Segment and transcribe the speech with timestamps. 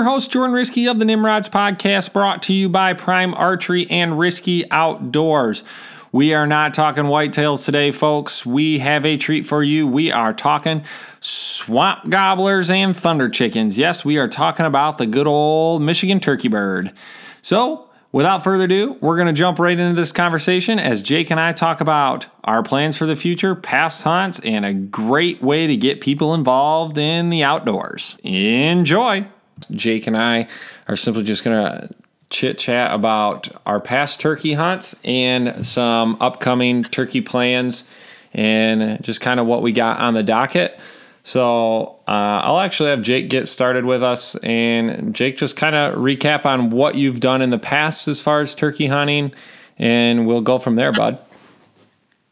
[0.00, 4.18] Your host, Jordan Risky of the Nimrods podcast, brought to you by Prime Archery and
[4.18, 5.62] Risky Outdoors.
[6.10, 8.46] We are not talking whitetails today, folks.
[8.46, 9.86] We have a treat for you.
[9.86, 10.84] We are talking
[11.20, 13.76] swamp gobblers and thunder chickens.
[13.76, 16.94] Yes, we are talking about the good old Michigan turkey bird.
[17.42, 21.38] So, without further ado, we're going to jump right into this conversation as Jake and
[21.38, 25.76] I talk about our plans for the future, past hunts, and a great way to
[25.76, 28.16] get people involved in the outdoors.
[28.22, 29.26] Enjoy!
[29.72, 30.48] Jake and I
[30.88, 31.94] are simply just going to
[32.30, 37.84] chit chat about our past turkey hunts and some upcoming turkey plans
[38.32, 40.78] and just kind of what we got on the docket.
[41.22, 45.96] So uh, I'll actually have Jake get started with us, and Jake just kind of
[45.96, 49.32] recap on what you've done in the past as far as turkey hunting,
[49.78, 51.18] and we'll go from there, bud.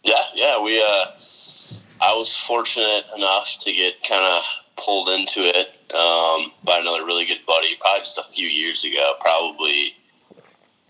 [0.05, 0.81] Yeah, yeah, we.
[0.81, 1.11] Uh,
[2.01, 4.43] I was fortunate enough to get kind of
[4.77, 9.15] pulled into it um, by another really good buddy, probably just a few years ago,
[9.21, 9.95] probably,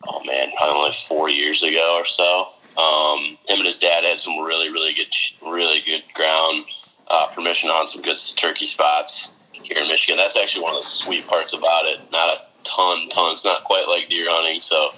[0.07, 2.49] oh man, probably only four years ago or so.
[2.77, 6.65] Um, him and his dad had some really, really good, really good ground
[7.09, 10.17] uh, permission on some good turkey spots here in Michigan.
[10.17, 12.01] That's actually one of the sweet parts about it.
[12.13, 13.33] Not a ton, ton.
[13.33, 14.91] It's not quite like deer hunting, so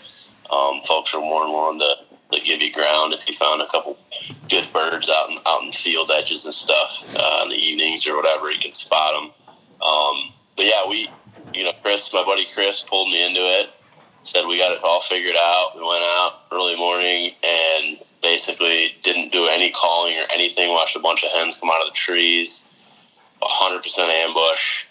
[0.54, 1.94] um, folks are more willing to,
[2.32, 3.96] to give you ground if you found a couple
[4.48, 8.16] good birds out in, out in field edges and stuff uh, in the evenings or
[8.16, 8.50] whatever.
[8.50, 9.30] You can spot them.
[9.82, 11.10] Um, but yeah, we,
[11.54, 13.70] you know, Chris, my buddy Chris, pulled me into it.
[14.22, 15.72] Said we got it all figured out.
[15.74, 20.70] We went out early morning and basically didn't do any calling or anything.
[20.72, 22.66] Watched a bunch of hens come out of the trees.
[23.42, 24.86] 100% ambush,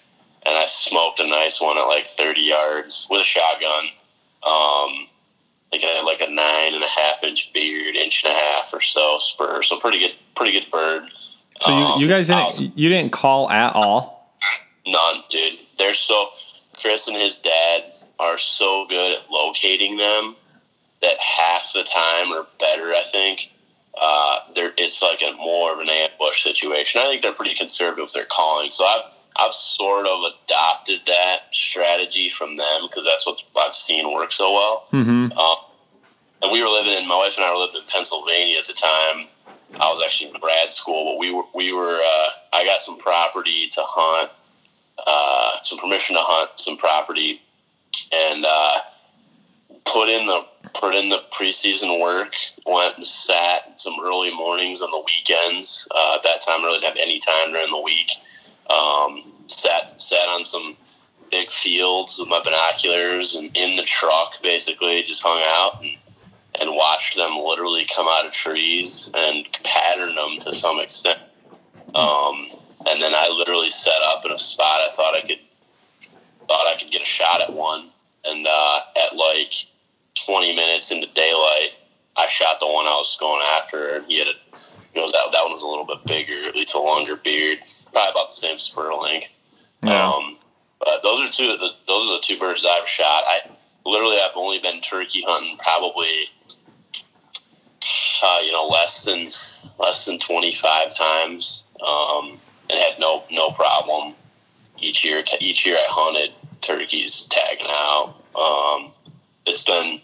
[0.45, 3.85] and I smoked a nice one at like 30 yards with a shotgun.
[4.41, 5.07] Um,
[5.71, 8.81] like a, like a nine and a half inch beard, inch and a half or
[8.81, 9.61] so spur.
[9.61, 11.09] So pretty good, pretty good bird.
[11.61, 14.18] So you, you um, guys didn't was, you didn't call at all?
[14.92, 15.60] None, dude.
[15.77, 16.30] They're so
[16.80, 17.83] Chris and his dad
[18.20, 20.36] are so good at locating them
[21.02, 23.52] that half the time or better, I think,
[24.00, 27.02] uh, there it's like a more of an ambush situation.
[27.02, 31.44] I think they're pretty conservative with their calling, so I've I've sort of adopted that
[31.52, 34.86] strategy from them because that's what I've seen work so well.
[34.92, 35.38] Mm-hmm.
[35.38, 35.56] Um,
[36.42, 38.73] and we were living in my wife and I were living in Pennsylvania at the
[38.73, 39.27] time.
[39.76, 42.98] I was actually in grad school, but we were we were uh, I got some
[42.98, 44.32] property to hunt
[45.05, 47.42] uh, some permission to hunt some property,
[48.14, 48.80] and uh,
[49.86, 52.36] put in the put in the preseason work.
[52.65, 55.88] Went and sat some early mornings on the weekends.
[55.92, 58.09] Uh, at that time, I really didn't have any time during the week.
[58.70, 60.76] Um, sat sat on some
[61.32, 65.95] big fields with my binoculars and in the truck, basically just hung out and,
[66.59, 71.20] and watched them literally come out of trees and pattern them to some extent.
[71.95, 72.48] Um,
[72.87, 75.39] and then I literally set up in a spot I thought I could
[76.47, 77.89] thought I could get a shot at one,
[78.25, 79.53] and uh, at like
[80.25, 81.77] 20 minutes into daylight,
[82.17, 84.57] I shot the one I was going after, and he had a
[84.95, 87.59] you know that that one was a little bit bigger, at least a longer beard,
[87.93, 89.37] probably about the same spur length.
[89.83, 90.09] Yeah.
[90.09, 90.37] Um,
[90.79, 91.55] but those are two.
[91.57, 93.23] The, those are the two birds I've shot.
[93.27, 93.41] I
[93.85, 96.07] literally I've only been turkey hunting probably
[98.23, 99.29] uh, you know less than
[99.77, 101.63] less than 25 times.
[101.87, 104.15] Um, and had no no problem
[104.80, 105.23] each year.
[105.39, 108.15] Each year I hunted turkeys tagging out.
[108.35, 108.91] Um,
[109.45, 110.02] it's been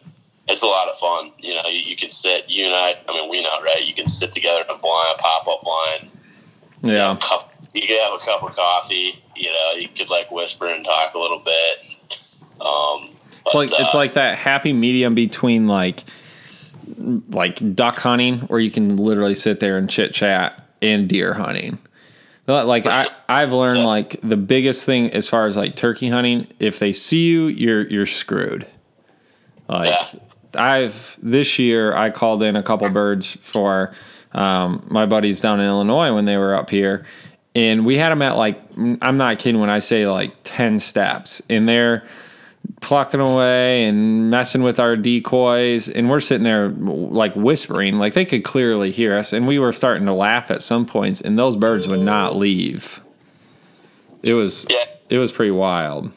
[0.48, 1.32] it's a lot of fun.
[1.40, 2.50] You know, you, you can sit.
[2.50, 2.96] You and I.
[3.08, 3.84] I mean, we know, right?
[3.86, 6.10] You can sit together in a blind, pop up blind.
[6.84, 7.14] Yeah.
[7.14, 9.22] You, cup, you could have a cup of coffee.
[9.36, 11.80] You know, you could like whisper and talk a little bit.
[12.62, 13.10] Um,
[13.46, 16.04] it's like uh, it's like that happy medium between like
[17.30, 21.80] like duck hunting, where you can literally sit there and chit chat, and deer hunting.
[22.48, 26.78] Like I, I've learned like the biggest thing as far as like turkey hunting, if
[26.80, 28.68] they see you, you're you're screwed.
[29.68, 30.20] Like yeah.
[30.54, 33.94] I've this year I called in a couple birds for
[34.34, 37.06] um, my buddies down in Illinois when they were up here,
[37.56, 41.42] and we had them at like I'm not kidding when I say like ten steps,
[41.50, 42.06] and they're
[42.82, 45.90] plucking away and messing with our decoys.
[45.90, 47.98] And we're sitting there like whispering.
[47.98, 49.34] Like they could clearly hear us.
[49.34, 53.02] And we were starting to laugh at some points and those birds would not leave.
[54.22, 54.86] It was yeah.
[55.10, 56.12] it was pretty wild.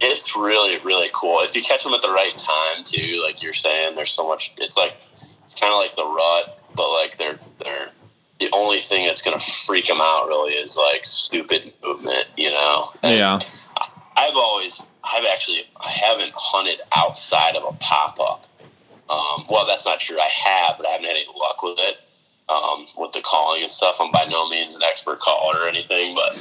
[0.00, 1.38] It's really really cool.
[1.40, 4.54] If you catch them at the right time too like you're saying there's so much
[4.58, 4.96] it's like
[5.44, 7.88] it's kind of like the rut but like they're they're
[8.38, 12.84] the only thing that's to freak them out really is like stupid movement you know?
[13.02, 13.38] And yeah
[14.16, 18.46] i've always I've actually I haven't hunted outside of a pop up.
[19.08, 20.18] Um, well, that's not true.
[20.18, 21.96] I have, but I haven't had any luck with it.
[22.48, 26.16] Um, with the calling and stuff, I'm by no means an expert caller or anything,
[26.16, 26.32] but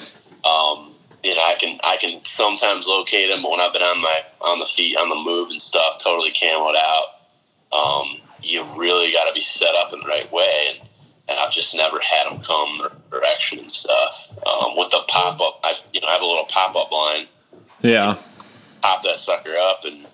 [0.47, 0.93] um,
[1.23, 4.21] you know, I can I can sometimes locate them, but when I've been on my
[4.41, 7.05] on the feet, on the move and stuff, totally camoed out,
[7.77, 10.69] um, you really got to be set up in the right way.
[10.69, 10.89] And,
[11.29, 14.31] and I've just never had them come direction and stuff.
[14.47, 17.27] Um, with the pop up, I you know I have a little pop up line.
[17.81, 18.17] Yeah.
[18.81, 20.05] Pop that sucker up and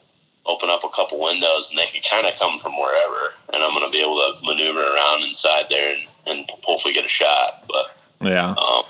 [0.46, 3.34] open up a couple windows, and they can kind of come from wherever.
[3.54, 7.06] And I'm going to be able to maneuver around inside there and, and hopefully get
[7.06, 7.62] a shot.
[7.68, 8.84] But yeah, um,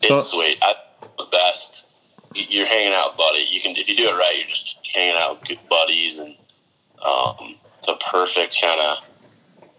[0.00, 0.58] it's so, sweet.
[0.62, 0.74] I,
[1.18, 1.86] the best.
[2.34, 3.46] You're hanging out, buddy.
[3.50, 4.34] You can if you do it right.
[4.36, 6.34] You're just hanging out with good buddies, and
[7.04, 8.98] um, it's a perfect kind of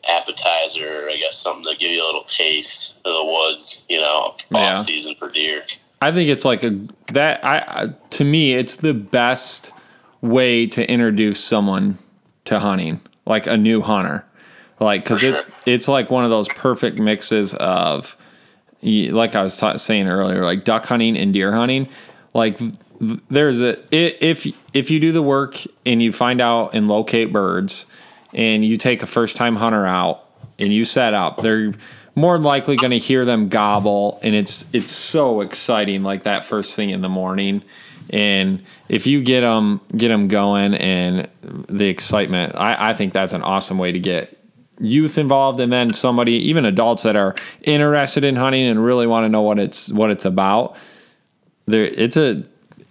[0.10, 1.08] appetizer.
[1.10, 3.86] I guess something to give you a little taste of the woods.
[3.88, 4.78] You know, off yeah.
[4.78, 5.64] season for deer.
[6.02, 6.80] I think it's like a
[7.14, 7.44] that.
[7.44, 9.72] I to me, it's the best
[10.22, 11.98] way to introduce someone
[12.46, 14.26] to hunting, like a new hunter.
[14.80, 18.16] Like, because it's it's like one of those perfect mixes of,
[18.82, 21.90] like I was ta- saying earlier, like duck hunting and deer hunting.
[22.34, 22.58] Like,
[23.30, 27.88] there's a if if you do the work and you find out and locate birds,
[28.34, 30.24] and you take a first time hunter out
[30.58, 31.74] and you set up, they're
[32.16, 36.76] more likely going to hear them gobble, and it's it's so exciting, like that first
[36.76, 37.64] thing in the morning.
[38.12, 43.34] And if you get them get them going and the excitement, I, I think that's
[43.34, 44.36] an awesome way to get
[44.80, 49.26] youth involved and then somebody even adults that are interested in hunting and really want
[49.26, 50.78] to know what it's what it's about
[51.66, 52.44] there it's a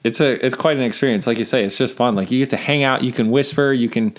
[0.05, 1.27] it's a it's quite an experience.
[1.27, 2.15] Like you say it's just fun.
[2.15, 4.15] Like you get to hang out you can whisper you can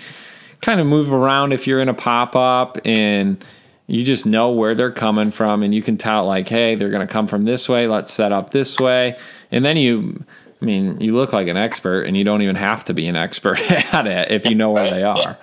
[0.61, 3.43] kind of move around if you're in a pop-up and
[3.89, 7.05] you just know where they're coming from and you can tell like hey they're going
[7.05, 9.17] to come from this way let's set up this way
[9.51, 10.23] and then you
[10.61, 13.15] I mean, you look like an expert, and you don't even have to be an
[13.15, 13.59] expert
[13.93, 15.37] at it if you know where they are.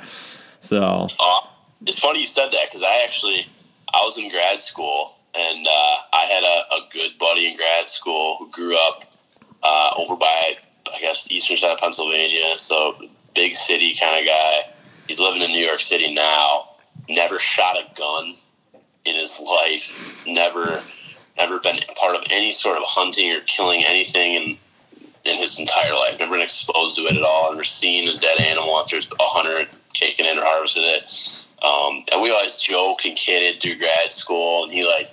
[0.60, 1.40] So uh,
[1.87, 3.46] it's funny you said that because I actually
[3.94, 7.88] I was in grad school, and uh, I had a, a, good buddy in grad
[7.88, 9.04] school who grew up
[9.62, 10.58] uh, over by
[10.94, 12.96] I guess the eastern side of Pennsylvania, so
[13.34, 14.75] big city kind of guy.
[15.06, 16.70] He's living in New York City now.
[17.08, 18.35] Never shot a gun
[19.05, 20.25] in his life.
[20.26, 20.82] Never,
[21.38, 24.58] never been part of any sort of hunting or killing anything, and
[25.26, 26.19] in his entire life.
[26.19, 27.50] Never been exposed to it at all.
[27.50, 31.49] Never seen a dead animal after a hunter taken it or harvested it.
[31.64, 34.64] Um, and we always joked and kidded through grad school.
[34.64, 35.11] And he like,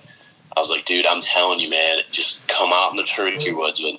[0.56, 3.80] I was like, dude, I'm telling you, man, just come out in the turkey woods
[3.80, 3.98] and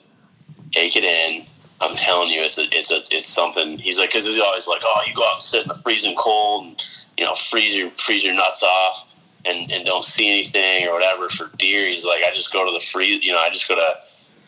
[0.71, 1.47] take it in.
[1.85, 3.79] I'm telling you, it's a, it's a, it's something.
[3.79, 6.17] He's like, because he's always like, oh, you go out and sit in the freezing
[6.17, 6.85] cold and
[7.19, 9.15] you know freeze your freeze your nuts off
[9.45, 11.89] and and don't see anything or whatever for deer.
[11.89, 13.95] He's like, I just go to the freeze, you know, I just go to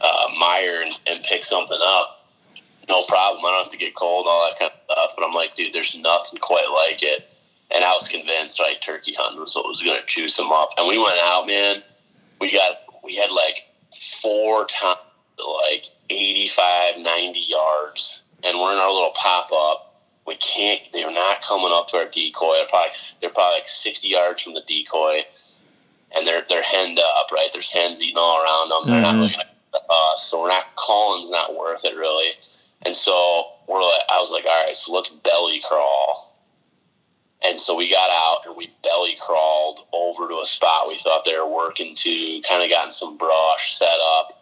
[0.01, 2.29] uh, Meijer and, and pick something up.
[2.89, 3.45] No problem.
[3.45, 5.13] I don't have to get cold, and all that kind of stuff.
[5.17, 7.37] But I'm like, dude, there's nothing quite like it.
[7.75, 10.71] And I was convinced like turkey hunting was what was going to juice them up.
[10.79, 11.83] And we went out, man.
[12.41, 13.69] We got we had like
[14.21, 15.01] four times
[15.39, 20.03] like 85, 90 yards, and we're in our little pop up.
[20.27, 20.89] We can't.
[20.93, 22.55] They're not coming up to our decoy.
[22.55, 25.21] They're probably they're probably like 60 yards from the decoy,
[26.17, 27.31] and they're they're henned up.
[27.31, 28.91] Right, there's hens eating all around them.
[28.93, 29.17] They're mm-hmm.
[29.19, 29.51] not really gonna
[29.89, 32.31] uh, so we're not calling's not worth it really.
[32.85, 36.33] And so we're like, I was like, all right, so let's belly crawl.
[37.45, 41.25] And so we got out and we belly crawled over to a spot we thought
[41.25, 44.36] they were working to, kind of gotten some brush set up.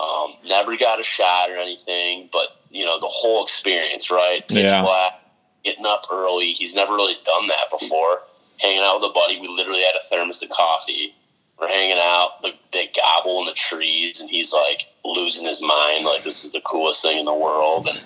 [0.00, 4.46] Um, never got a shot or anything, but you know the whole experience, right?
[4.48, 4.82] Pitch yeah.
[4.82, 5.20] black,
[5.64, 6.52] getting up early.
[6.52, 8.22] He's never really done that before.
[8.58, 11.14] Hanging out with a buddy, we literally had a thermos of coffee
[11.60, 12.42] we're hanging out.
[12.42, 16.06] The, they gobble in the trees, and he's like losing his mind.
[16.06, 17.88] Like this is the coolest thing in the world.
[17.88, 17.98] And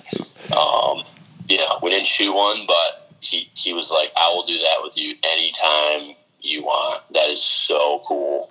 [0.53, 1.05] um,
[1.49, 4.79] you know, we didn't shoot one, but he he was like, "I will do that
[4.83, 8.49] with you anytime you want." That is so cool.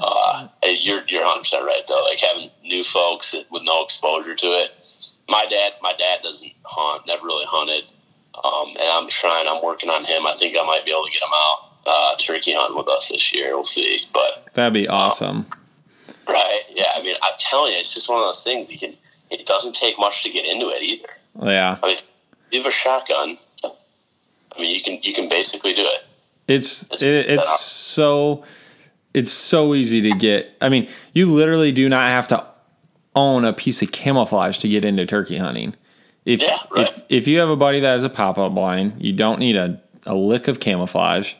[0.00, 2.04] Uh, you're you're 100 percent right though.
[2.08, 4.70] Like having new folks with no exposure to it.
[5.28, 7.06] My dad, my dad doesn't hunt.
[7.06, 7.84] Never really hunted.
[8.44, 9.46] Um, and I'm trying.
[9.48, 10.26] I'm working on him.
[10.26, 11.56] I think I might be able to get him out
[11.86, 13.54] uh, turkey hunting with us this year.
[13.54, 15.38] We'll see, but that'd be awesome.
[15.38, 15.46] Um,
[16.28, 16.62] right?
[16.70, 16.86] Yeah.
[16.94, 18.70] I mean, I'm telling you, it's just one of those things.
[18.70, 18.94] You can.
[19.30, 21.08] It doesn't take much to get into it either.
[21.40, 21.78] Yeah.
[21.82, 21.96] I mean,
[22.50, 23.38] you have a shotgun.
[23.64, 26.04] I mean, you can you can basically do it.
[26.48, 28.44] It's it's, it, it's so
[29.14, 30.56] it's so easy to get.
[30.60, 32.46] I mean, you literally do not have to
[33.14, 35.74] own a piece of camouflage to get into turkey hunting.
[36.24, 36.88] If yeah, right.
[36.88, 39.56] if if you have a buddy that has a pop up blind, you don't need
[39.56, 41.34] a, a lick of camouflage.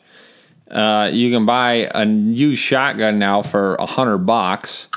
[0.70, 4.88] Uh, you can buy a used shotgun now for a hundred bucks,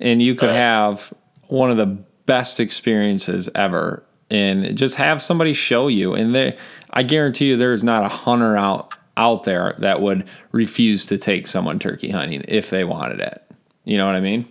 [0.00, 1.12] and you could have
[1.48, 4.02] one of the best experiences ever.
[4.30, 6.56] And just have somebody show you, and they,
[6.90, 11.18] I guarantee you, there is not a hunter out out there that would refuse to
[11.18, 13.42] take someone turkey hunting if they wanted it.
[13.84, 14.46] You know what I mean?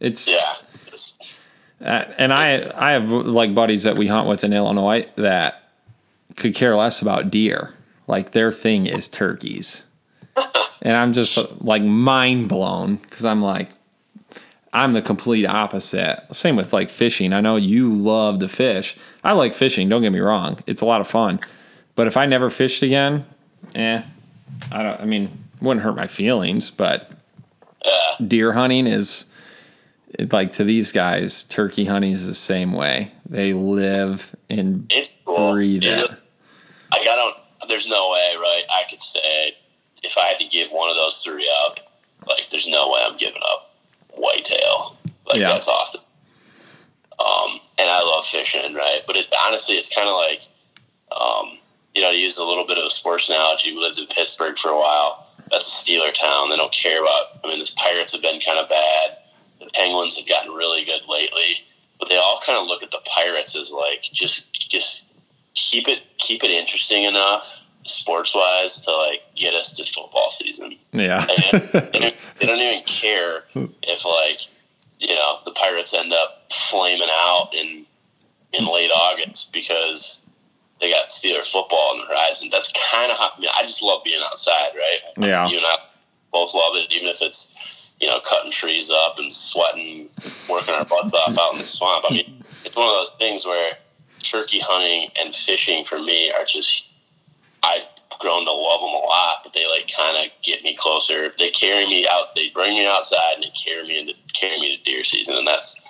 [0.00, 0.54] It's yeah.
[1.80, 5.70] Uh, and I I have like buddies that we hunt with in Illinois that
[6.36, 7.74] could care less about deer.
[8.06, 9.84] Like their thing is turkeys.
[10.82, 13.70] and I'm just like mind blown because I'm like,
[14.72, 16.22] I'm the complete opposite.
[16.32, 17.32] Same with like fishing.
[17.32, 18.96] I know you love to fish.
[19.22, 20.58] I like fishing, don't get me wrong.
[20.66, 21.40] It's a lot of fun.
[21.94, 23.24] But if I never fished again,
[23.74, 24.02] eh,
[24.72, 27.10] I don't I mean, wouldn't hurt my feelings, but
[28.26, 29.26] deer hunting is
[30.30, 33.10] like to these guys, turkey hunting is the same way.
[33.28, 35.52] They live and It's cool.
[35.52, 36.10] breathe It- it.
[36.10, 37.36] Like I don't.
[37.68, 38.62] There's no way, right?
[38.70, 39.56] I could say
[40.02, 41.80] if I had to give one of those three up,
[42.28, 43.74] like there's no way I'm giving up
[44.14, 44.96] whitetail.
[45.26, 45.48] Like Yeah.
[45.48, 46.02] that's awesome.
[47.18, 49.00] Um, and I love fishing, right?
[49.06, 50.42] But it honestly, it's kind of like,
[51.20, 51.58] um,
[51.94, 53.72] you know, use a little bit of a sports analogy.
[53.72, 55.28] We lived in Pittsburgh for a while.
[55.50, 56.50] That's a Steeler town.
[56.50, 57.26] They don't care about.
[57.44, 59.18] I mean, the Pirates have been kind of bad.
[59.60, 61.64] The Penguins have gotten really good lately,
[61.98, 65.06] but they all kind of look at the Pirates as like just just
[65.54, 70.76] keep it keep it interesting enough sports wise to like get us to football season.
[70.92, 71.24] Yeah.
[71.52, 74.40] And they, don't, they don't even care if like
[74.98, 77.86] you know the Pirates end up flaming out in
[78.58, 80.23] in late August because
[80.84, 82.50] they got Steeler football on the horizon.
[82.52, 83.48] That's kind of how I mean.
[83.56, 84.98] I just love being outside, right?
[85.16, 85.48] Yeah.
[85.48, 85.76] You and I
[86.30, 90.10] both love it, even if it's you know cutting trees up and sweating,
[90.48, 92.04] working our butts off out in the swamp.
[92.08, 93.72] I mean, it's one of those things where
[94.18, 96.88] turkey hunting and fishing for me are just
[97.62, 97.82] I've
[98.20, 101.30] grown to love them a lot, but they like kind of get me closer.
[101.38, 102.34] They carry me out.
[102.34, 105.46] They bring me outside and they carry me into carry me to deer season, and
[105.46, 105.80] that's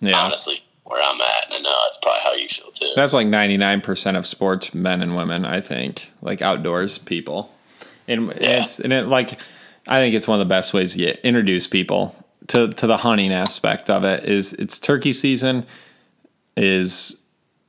[0.00, 0.18] Yeah.
[0.18, 1.46] honestly where I'm at.
[1.46, 2.92] And I know that's probably how you feel too.
[2.94, 7.52] That's like 99% of sports men and women, I think, like outdoors people.
[8.06, 9.40] And it's and it like
[9.88, 12.14] I think it's one of the best ways to get introduce people
[12.48, 15.66] to to the hunting aspect of it is it's turkey season
[16.56, 17.16] is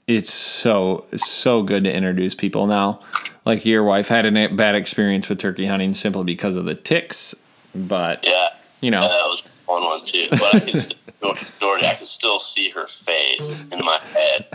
[0.08, 3.00] it's so so good to introduce people now.
[3.46, 7.34] Like your wife had a bad experience with turkey hunting simply because of the ticks,
[7.74, 8.50] but yeah,
[8.82, 10.28] you know, that was one one too.
[10.32, 14.48] But I can still, Jordy, I can still see her face in my head.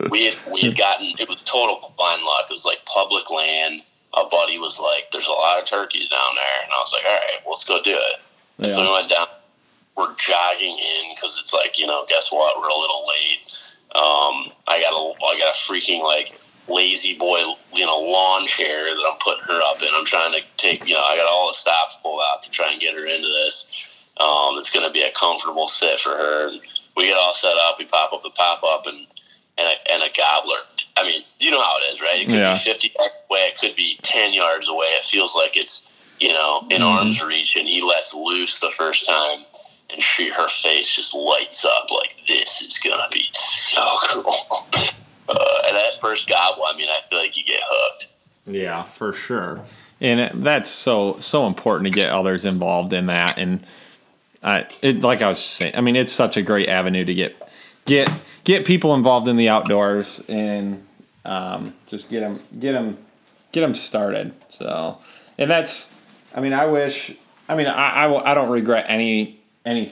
[0.10, 2.46] we had we had gotten it was total blind luck.
[2.50, 3.82] It was like public land.
[4.14, 7.04] A buddy was like, "There's a lot of turkeys down there," and I was like,
[7.04, 8.20] "All right, well, let's go do it."
[8.58, 9.26] And So we went down.
[9.96, 12.58] We're jogging in because it's like you know, guess what?
[12.58, 13.40] We're a little late.
[13.94, 17.38] Um, I got a I got a freaking like lazy boy
[17.74, 19.88] you know lawn chair that I'm putting her up in.
[19.94, 22.70] I'm trying to take you know I got all the stops pulled out to try
[22.72, 23.95] and get her into this.
[24.18, 26.48] Um, it's going to be a comfortable sit for her.
[26.48, 26.60] And
[26.96, 27.78] we get all set up.
[27.78, 29.06] We pop up the pop up and
[29.58, 30.56] and a, and a gobbler.
[30.98, 32.20] I mean, you know how it is, right?
[32.20, 32.52] It could Yeah.
[32.52, 33.38] be 50 yards away.
[33.40, 34.86] It could be 10 yards away.
[34.88, 35.88] It feels like it's
[36.20, 36.86] you know in Mhm.
[36.86, 39.44] arm's reach, and he lets loose the first time.
[39.90, 44.66] And she, her face just lights up like this is gonna be so cool.
[45.28, 48.08] Uh, and that first gobble, I mean, I feel like you get hooked.
[48.46, 49.64] Yeah, for sure.
[50.00, 53.38] And that's so so important to get others involved in that.
[53.38, 53.64] And
[54.46, 57.36] I, it like I was saying, I mean, it's such a great avenue to get
[57.84, 58.10] get
[58.44, 60.86] get people involved in the outdoors and
[61.24, 62.96] um, just get them get them
[63.50, 64.32] get them started.
[64.48, 64.98] So,
[65.36, 65.92] and that's,
[66.34, 67.12] I mean, I wish,
[67.48, 69.90] I mean, I, I, I don't regret any any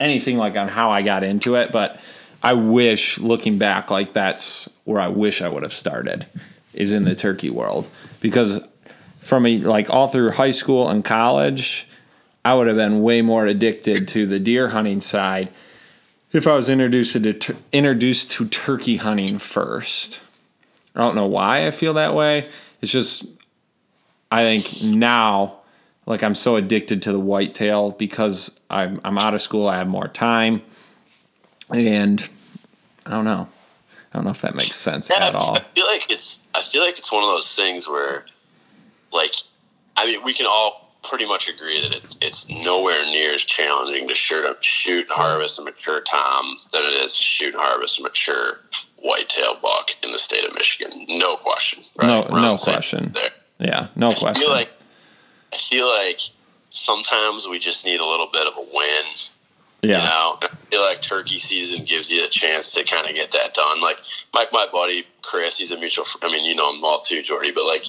[0.00, 2.00] anything like on how I got into it, but
[2.42, 6.24] I wish looking back, like that's where I wish I would have started
[6.72, 7.86] is in the turkey world
[8.20, 8.60] because
[9.18, 11.86] from a, like all through high school and college,
[12.44, 15.50] I would have been way more addicted to the deer hunting side
[16.32, 20.20] if I was introduced to tur- introduced to turkey hunting first.
[20.94, 22.48] I don't know why I feel that way.
[22.80, 23.26] It's just
[24.30, 25.58] I think now
[26.06, 29.88] like I'm so addicted to the whitetail because I'm I'm out of school, I have
[29.88, 30.62] more time.
[31.70, 32.28] And
[33.06, 33.48] I don't know.
[34.12, 35.56] I don't know if that makes sense Yeah, at all.
[35.56, 38.24] I feel like it's I feel like it's one of those things where,
[39.12, 39.32] like,
[39.96, 44.08] I mean, we can all pretty much agree that it's it's nowhere near as challenging
[44.08, 48.00] to shoot, shoot and harvest a mature tom than it is to shoot and harvest
[48.00, 48.60] a mature
[48.96, 51.04] whitetail buck in the state of Michigan.
[51.08, 51.82] No question.
[51.96, 52.06] Right?
[52.08, 53.12] No- We're no the question.
[53.14, 53.30] There.
[53.58, 54.34] Yeah, no I question.
[54.42, 54.70] feel like
[55.52, 56.20] I feel like
[56.70, 59.04] sometimes we just need a little bit of a win
[59.82, 59.98] yeah.
[59.98, 63.32] you know, I feel like turkey season gives you a chance to kind of get
[63.32, 63.80] that done.
[63.80, 63.96] Like,
[64.34, 66.04] Mike, my buddy Chris, he's a mutual.
[66.22, 67.50] I mean, you know him well too, Jordy.
[67.50, 67.84] But like,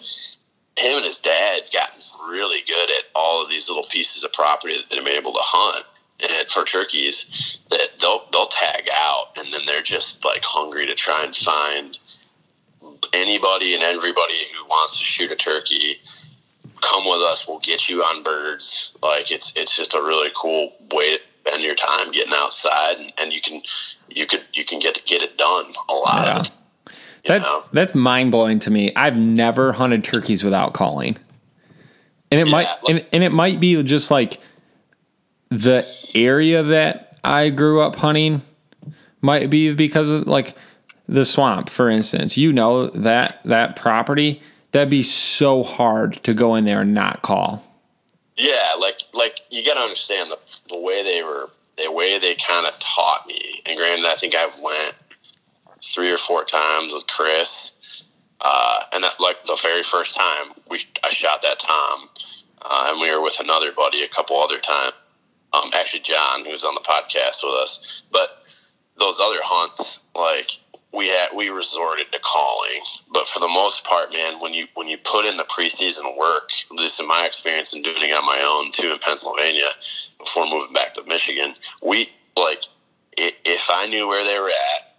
[0.77, 4.73] him and his dad gotten really good at all of these little pieces of property
[4.73, 5.85] that they've been able to hunt
[6.21, 7.59] and for turkeys.
[7.69, 11.97] That they'll they'll tag out, and then they're just like hungry to try and find
[13.13, 15.99] anybody and everybody who wants to shoot a turkey
[16.81, 17.47] come with us.
[17.47, 18.95] We'll get you on birds.
[19.01, 23.13] Like it's it's just a really cool way to spend your time getting outside, and,
[23.19, 23.61] and you can
[24.09, 26.25] you could you can get to get it done a lot.
[26.25, 26.43] Yeah.
[27.25, 28.91] That, that's mind blowing to me.
[28.95, 31.17] I've never hunted turkeys without calling,
[32.31, 34.39] and it yeah, might like, and, and it might be just like
[35.49, 35.85] the
[36.15, 38.41] area that I grew up hunting
[39.21, 40.55] might be because of like
[41.07, 42.37] the swamp, for instance.
[42.37, 47.21] You know that that property that'd be so hard to go in there and not
[47.21, 47.63] call.
[48.37, 52.35] Yeah, like like you got to understand the the way they were, the way they
[52.35, 53.61] kind of taught me.
[53.67, 54.95] And granted, I think I've went
[55.83, 58.03] three or four times with Chris,
[58.41, 62.09] uh, and that like the very first time we I shot that tom,
[62.61, 64.93] uh, and we were with another buddy a couple other times.
[65.53, 68.43] Um, actually, John, who's on the podcast with us, but
[68.97, 70.50] those other hunts, like
[70.93, 72.81] we had we resorted to calling.
[73.11, 76.51] But for the most part man when you when you put in the preseason work
[76.69, 79.67] at least in my experience and doing it on my own too in pennsylvania
[80.19, 82.63] before moving back to michigan we like
[83.17, 84.90] if i knew where they were at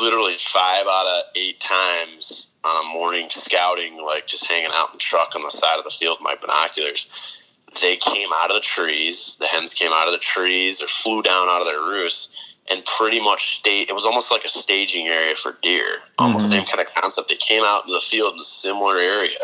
[0.00, 4.94] literally five out of eight times on a morning scouting like just hanging out in
[4.94, 7.44] the truck on the side of the field with my binoculars
[7.80, 11.22] they came out of the trees the hens came out of the trees or flew
[11.22, 12.36] down out of their roosts
[12.70, 13.88] and pretty much stayed.
[13.88, 16.58] It was almost like a staging area for deer, almost mm-hmm.
[16.60, 17.28] same kind of concept.
[17.28, 19.38] They came out in the field in a similar area.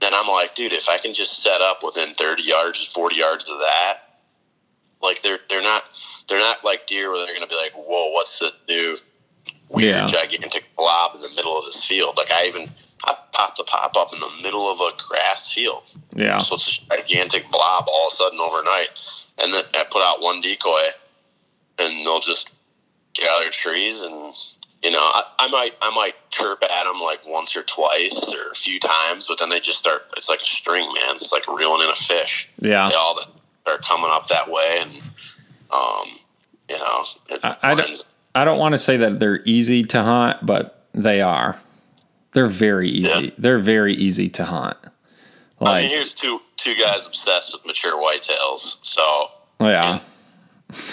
[0.00, 3.48] Then I'm like, dude, if I can just set up within 30 yards, 40 yards
[3.48, 3.94] of that,
[5.00, 5.84] like they're they're not
[6.28, 8.96] they're not like deer where they're gonna be like, whoa, what's the new
[9.72, 10.06] weird yeah.
[10.06, 12.16] gigantic blob in the middle of this field?
[12.16, 12.68] Like I even
[13.04, 15.82] I popped a pop up in the middle of a grass field.
[16.14, 16.38] Yeah.
[16.38, 18.88] So it's a gigantic blob all of a sudden overnight.
[19.38, 20.80] And then I put out one decoy
[21.78, 22.52] and they'll just
[23.14, 24.34] get out of their trees and
[24.82, 28.50] you know I, I, might I might chirp at them like once or twice or
[28.50, 30.06] a few times, but then they just start.
[30.16, 31.16] It's like a string, man.
[31.16, 32.50] It's like reeling in a fish.
[32.58, 33.18] Yeah, they all
[33.62, 34.90] start coming up that way, and
[35.70, 36.08] um,
[36.68, 37.04] you know,
[37.44, 37.94] I, I
[38.34, 41.58] I don't want to say that they're easy to hunt, but they are.
[42.32, 43.24] They're very easy.
[43.26, 43.30] Yeah.
[43.38, 44.76] They're very easy to hunt.
[45.60, 48.78] Like, I mean, here's two two guys obsessed with mature whitetails.
[48.84, 50.00] So yeah,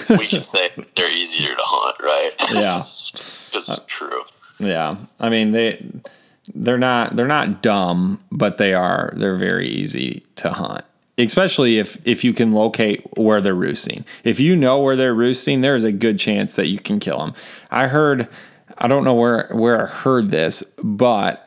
[0.10, 2.32] we can say they're easier to hunt, right?
[2.54, 4.23] Yeah, because it's true.
[4.60, 5.84] Yeah, I mean they
[6.54, 10.84] they're not they're not dumb, but they are they're very easy to hunt.
[11.19, 14.05] Especially if if you can locate where they're roosting.
[14.23, 17.19] If you know where they're roosting, there is a good chance that you can kill
[17.19, 17.34] them.
[17.69, 18.27] I heard
[18.77, 21.45] I don't know where where I heard this, but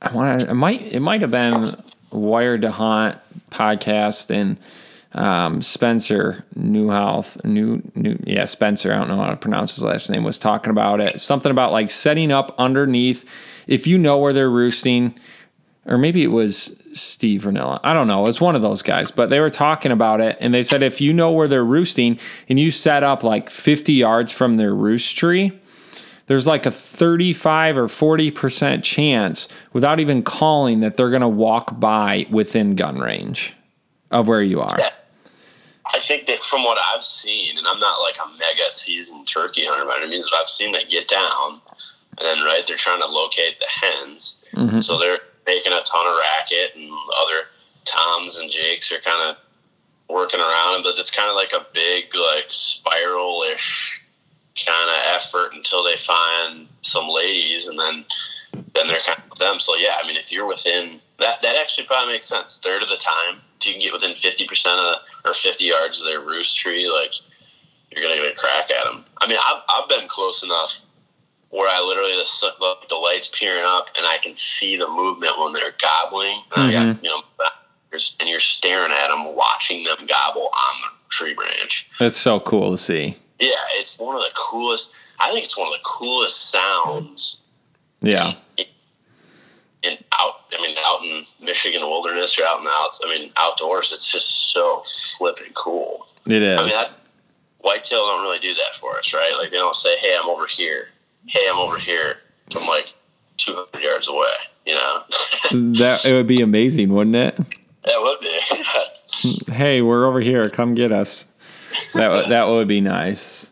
[0.00, 1.76] I want it might it might have been
[2.12, 3.18] Wired to Hunt
[3.50, 4.56] podcast and
[5.14, 8.92] um, Spencer Neuhaus, New, New, yeah, Spencer.
[8.92, 10.24] I don't know how to pronounce his last name.
[10.24, 11.20] Was talking about it.
[11.20, 13.24] Something about like setting up underneath.
[13.66, 15.18] If you know where they're roosting,
[15.86, 17.80] or maybe it was Steve Rinella.
[17.82, 18.20] I don't know.
[18.20, 20.82] It was one of those guys, but they were talking about it, and they said
[20.82, 24.74] if you know where they're roosting and you set up like 50 yards from their
[24.74, 25.58] roost tree,
[26.26, 31.78] there's like a 35 or 40% chance without even calling that they're going to walk
[31.78, 33.54] by within gun range
[34.10, 34.76] of where you are.
[34.78, 34.90] Yeah.
[35.94, 39.64] I think that from what I've seen, and I'm not like a mega seasoned turkey
[39.66, 41.60] hunter by any means, but I've seen that get down,
[42.18, 44.80] and then right they're trying to locate the hens, mm-hmm.
[44.80, 47.48] so they're making a ton of racket, and other
[47.84, 49.36] toms and jakes are kind of
[50.08, 54.04] working around, but it's kind of like a big like spiral-ish
[54.66, 58.04] kind of effort until they find some ladies, and then
[58.74, 59.58] then they're kind of them.
[59.58, 62.60] So yeah, I mean, if you're within that, that actually probably makes sense.
[62.62, 65.66] Third of the time, if you can get within fifty percent of the, or fifty
[65.66, 67.14] yards of their roost tree, like
[67.90, 69.04] you're gonna get a crack at them.
[69.20, 70.82] I mean, I've I've been close enough
[71.52, 75.52] where I literally the, the lights peering up and I can see the movement when
[75.52, 76.40] they're gobbling.
[76.56, 76.92] And mm-hmm.
[76.92, 77.22] got you know,
[78.20, 81.90] and you're staring at them, watching them gobble on the tree branch.
[82.00, 83.18] It's so cool to see.
[83.38, 84.94] Yeah, it's one of the coolest.
[85.20, 87.42] I think it's one of the coolest sounds.
[88.00, 88.32] Yeah.
[88.56, 88.64] In,
[89.82, 93.30] in out, I mean, out in Michigan wilderness or out in the outs, I mean,
[93.38, 94.82] outdoors, it's just so
[95.18, 96.06] flipping cool.
[96.26, 96.58] It is.
[96.58, 96.92] I mean, that,
[97.58, 99.32] whitetail don't really do that for us, right?
[99.38, 100.88] Like they don't say, "Hey, I'm over here."
[101.26, 102.16] Hey, I'm over here
[102.50, 102.92] from like
[103.38, 104.26] 200 yards away.
[104.66, 105.02] You know.
[105.78, 107.36] that it would be amazing, wouldn't it?
[107.84, 109.52] That would be.
[109.52, 110.48] hey, we're over here.
[110.48, 111.26] Come get us.
[111.94, 113.48] That that would be nice.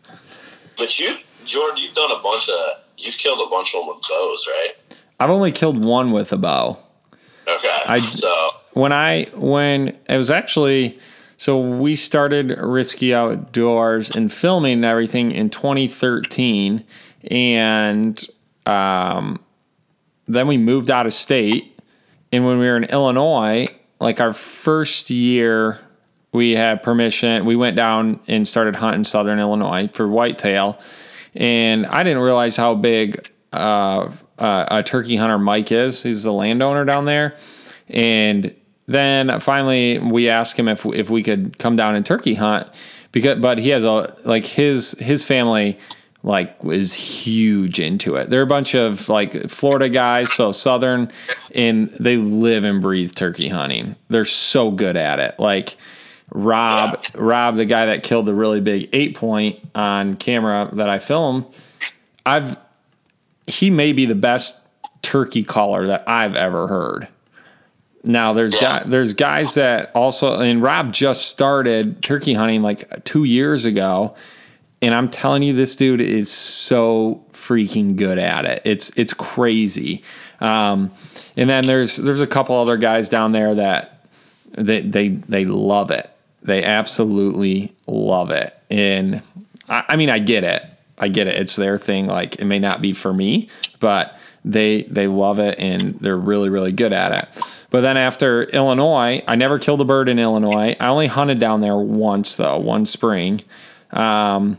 [0.77, 2.83] But you, Jordan, you've done a bunch of.
[2.97, 4.73] You've killed a bunch of them with bows, right?
[5.19, 6.77] I've only killed one with a bow.
[7.47, 7.79] Okay.
[7.87, 10.99] I, so when I when it was actually
[11.37, 16.83] so we started risky outdoors and filming and everything in 2013,
[17.29, 18.23] and
[18.65, 19.39] um,
[20.27, 21.79] then we moved out of state.
[22.31, 23.67] And when we were in Illinois,
[23.99, 25.79] like our first year
[26.31, 27.45] we had permission.
[27.45, 30.79] We went down and started hunting southern Illinois for whitetail,
[31.35, 36.03] and I didn't realize how big uh, uh, a turkey hunter Mike is.
[36.03, 37.35] He's the landowner down there,
[37.89, 38.55] and
[38.87, 42.67] then finally we asked him if if we could come down and turkey hunt
[43.11, 45.77] because but he has a like his his family
[46.23, 48.29] like was huge into it.
[48.29, 51.11] They're a bunch of like Florida guys, so southern,
[51.55, 53.95] and they live and breathe turkey hunting.
[54.09, 55.39] They're so good at it.
[55.39, 55.77] Like
[56.31, 57.03] Rob.
[57.15, 61.45] Rob, the guy that killed the really big eight point on camera that I filmed,
[62.25, 62.57] I've
[63.47, 64.59] he may be the best
[65.01, 67.07] turkey caller that I've ever heard.
[68.03, 73.25] Now there's guy, there's guys that also and Rob just started turkey hunting like two
[73.25, 74.15] years ago,
[74.81, 78.61] and I'm telling you, this dude is so freaking good at it.
[78.65, 80.03] It's it's crazy.
[80.39, 80.91] Um,
[81.37, 84.07] and then there's there's a couple other guys down there that
[84.51, 86.09] they they they love it.
[86.41, 88.57] They absolutely love it.
[88.69, 89.21] And
[89.69, 90.63] I, I mean, I get it.
[90.97, 91.35] I get it.
[91.39, 92.07] It's their thing.
[92.07, 96.49] Like it may not be for me, but they they love it and they're really
[96.49, 97.43] really good at it.
[97.69, 100.75] But then after Illinois, I never killed a bird in Illinois.
[100.79, 103.41] I only hunted down there once though, one spring.
[103.91, 104.57] Um,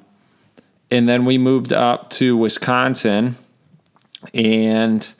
[0.92, 3.38] and then we moved up to Wisconsin,
[4.34, 5.10] and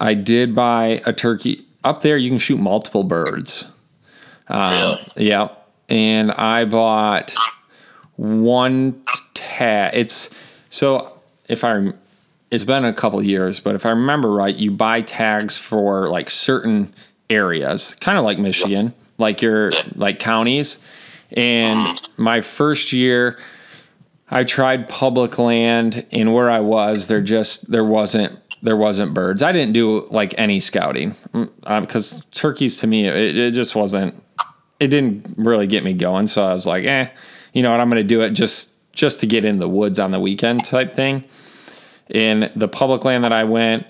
[0.00, 1.66] I did buy a turkey.
[1.84, 3.66] Up there, you can shoot multiple birds.
[4.48, 5.28] Um, really?
[5.28, 5.48] Yeah,
[5.90, 7.34] and I bought
[8.16, 9.02] one
[9.34, 9.90] tag.
[9.94, 10.30] It's
[10.70, 11.92] so if I
[12.50, 16.30] it's been a couple years, but if I remember right, you buy tags for like
[16.30, 16.94] certain
[17.28, 20.78] areas, kind of like Michigan, like your like counties.
[21.36, 23.38] And my first year,
[24.30, 29.42] I tried public land, and where I was, there just there wasn't there wasn't birds.
[29.42, 33.74] I didn't do like any scouting because mm, uh, turkeys to me it, it just
[33.74, 34.22] wasn't
[34.78, 36.26] it didn't really get me going.
[36.26, 37.08] So I was like, eh,
[37.52, 39.98] you know what, I'm going to do it just just to get in the woods
[39.98, 41.24] on the weekend type thing.
[42.08, 43.86] In the public land that I went,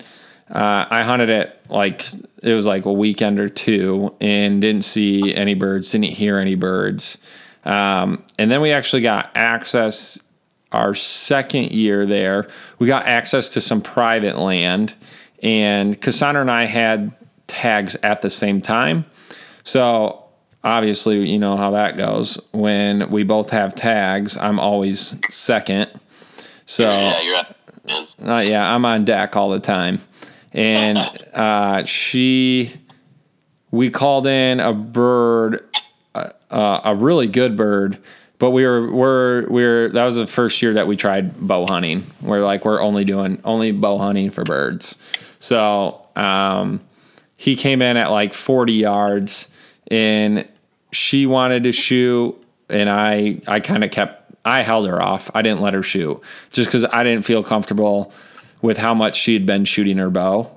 [0.49, 2.05] uh, I hunted it like
[2.43, 6.55] it was like a weekend or two and didn't see any birds, didn't hear any
[6.55, 7.17] birds.
[7.63, 10.19] Um, and then we actually got access
[10.71, 12.47] our second year there,
[12.79, 14.93] we got access to some private land,
[15.43, 17.11] and Cassandra and I had
[17.47, 19.05] tags at the same time.
[19.63, 20.25] So
[20.63, 22.39] obviously, you know how that goes.
[22.51, 25.91] When we both have tags, I'm always second.
[26.65, 27.57] So yeah, you're up.
[28.23, 30.01] Uh, yeah, I'm on deck all the time.
[30.53, 30.97] And
[31.33, 32.73] uh, she,
[33.71, 35.67] we called in a bird,
[36.15, 37.97] uh, a really good bird
[38.41, 42.03] but we were we're we're that was the first year that we tried bow hunting.
[42.23, 44.97] We're like we're only doing only bow hunting for birds.
[45.37, 46.81] So um,
[47.37, 49.47] he came in at like 40 yards,
[49.91, 50.47] and
[50.91, 52.35] she wanted to shoot,
[52.67, 55.29] and I I kind of kept I held her off.
[55.35, 58.11] I didn't let her shoot just because I didn't feel comfortable
[58.63, 60.51] with how much she had been shooting her bow,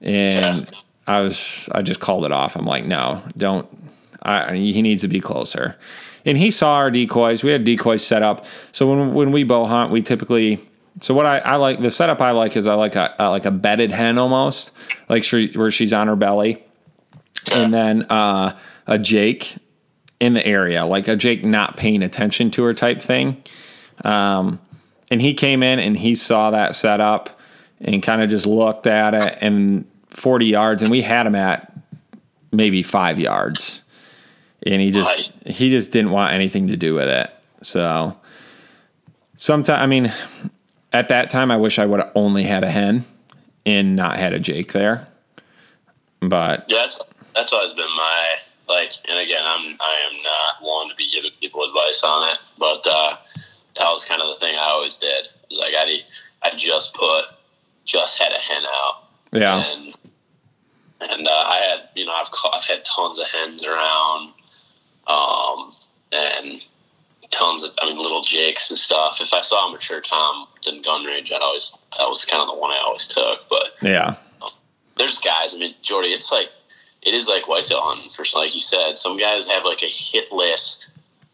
[0.00, 0.70] and
[1.08, 2.54] I was I just called it off.
[2.54, 3.66] I'm like, no, don't.
[4.22, 5.76] I, he needs to be closer
[6.24, 7.42] and he saw our decoys.
[7.42, 8.44] We had decoys set up.
[8.72, 10.60] So when when we bow hunt, we typically
[11.00, 13.44] so what I, I like the setup I like is I like a, a like
[13.44, 14.72] a bedded hen almost
[15.08, 16.64] like she, where she's on her belly,
[17.52, 18.56] and then uh,
[18.86, 19.56] a Jake
[20.18, 23.42] in the area like a Jake not paying attention to her type thing.
[24.04, 24.60] Um,
[25.10, 27.40] and he came in and he saw that setup
[27.80, 31.72] and kind of just looked at it and 40 yards and we had him at
[32.52, 33.79] maybe five yards
[34.66, 35.54] and he just right.
[35.54, 37.30] he just didn't want anything to do with it.
[37.62, 38.16] So
[39.36, 40.12] sometimes I mean,
[40.92, 43.04] at that time, I wish I would have only had a hen
[43.64, 45.06] and not had a Jake there.
[46.20, 47.00] But yeah, that's
[47.34, 48.34] that's always been my
[48.68, 48.92] like.
[49.08, 52.86] And again, I'm I am not one to be giving people advice on it, but
[52.86, 53.16] uh,
[53.76, 55.26] that was kind of the thing I always did.
[55.26, 56.00] It was like I
[56.42, 57.24] I just put
[57.84, 59.04] just had a hen out.
[59.32, 59.64] Yeah.
[59.72, 59.94] And
[61.00, 64.32] and uh, I had you know I've I've had tons of hens around
[65.10, 65.72] um,
[66.12, 66.62] and
[67.30, 69.20] tons of I mean little jakes and stuff.
[69.20, 72.48] If I saw a mature tom in gun range, I'd always that was kind of
[72.48, 73.48] the one I always took.
[73.48, 74.50] But yeah, um,
[74.96, 75.54] there's guys.
[75.54, 76.50] I mean, Jordy, it's like
[77.02, 78.96] it is like whitetail hunting for like you said.
[78.96, 80.88] Some guys have like a hit list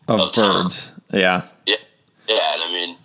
[0.09, 0.91] of, of birds.
[1.13, 1.77] Yeah, yeah,
[2.29, 2.55] yeah.
[2.55, 2.97] And I mean,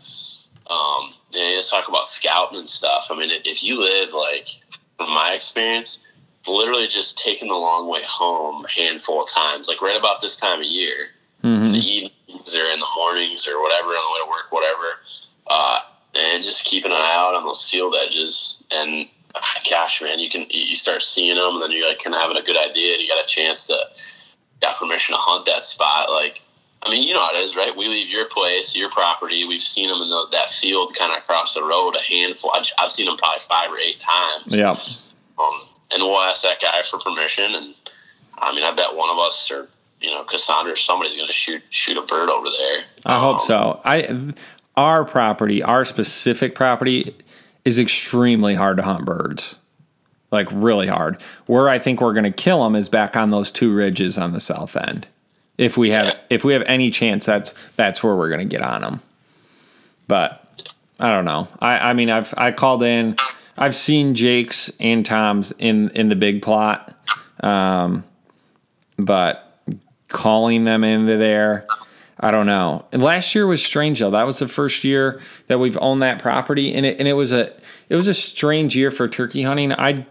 [0.69, 3.07] um, you talk about scouting and stuff.
[3.09, 4.47] I mean, if you live like
[4.97, 5.99] from my experience
[6.47, 10.35] literally just taking the long way home a handful of times, like right about this
[10.35, 11.09] time of year,
[11.43, 11.65] mm-hmm.
[11.65, 14.99] in the evenings or in the mornings or whatever, on the way to work, whatever,
[15.47, 15.79] uh,
[16.17, 18.63] and just keeping an eye out on those field edges.
[18.71, 19.07] And
[19.69, 22.37] gosh, man, you can you start seeing them, and then you're like kind of having
[22.37, 22.93] a good idea.
[22.93, 23.77] And you got a chance to
[24.61, 26.09] got permission to hunt that spot.
[26.09, 26.41] Like,
[26.83, 27.75] I mean, you know how it is, right?
[27.75, 29.45] We leave your place, your property.
[29.45, 32.51] We've seen them in the, that field kind of across the road a handful.
[32.53, 34.57] I've, I've seen them probably five or eight times.
[34.57, 34.75] Yeah.
[35.39, 35.61] Um,
[35.93, 37.45] and we'll ask that guy for permission.
[37.55, 37.75] And
[38.37, 39.67] I mean, I bet one of us or
[40.01, 42.83] you know, Cassandra or somebody's going to shoot shoot a bird over there.
[43.05, 43.81] I um, hope so.
[43.85, 44.33] I
[44.75, 47.15] our property, our specific property,
[47.65, 49.57] is extremely hard to hunt birds.
[50.31, 51.21] Like really hard.
[51.45, 54.31] Where I think we're going to kill them is back on those two ridges on
[54.31, 55.05] the south end.
[55.57, 58.65] If we have if we have any chance, that's that's where we're going to get
[58.65, 59.01] on them.
[60.07, 60.67] But
[60.99, 61.47] I don't know.
[61.61, 63.17] I I mean I've I called in.
[63.57, 66.95] I've seen Jake's and Tom's in in the big plot.
[67.41, 68.03] Um,
[68.97, 69.51] but
[70.07, 71.65] calling them into there.
[72.19, 72.85] I don't know.
[72.91, 74.11] And last year was strange though.
[74.11, 77.33] That was the first year that we've owned that property, and it and it was
[77.33, 77.51] a
[77.89, 79.73] it was a strange year for turkey hunting.
[79.73, 80.05] I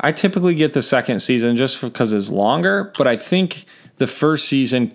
[0.00, 3.64] I typically get the second season just because it's longer, but I think
[3.96, 4.92] the first season